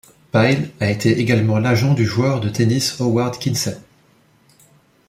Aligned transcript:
Pyle 0.31 0.71
a 0.79 0.89
été 0.89 1.19
également 1.19 1.59
l'agent 1.59 1.93
du 1.93 2.05
joueur 2.07 2.39
de 2.39 2.49
tennis 2.49 2.99
Howard 2.99 3.37
Kinsey. 3.37 3.77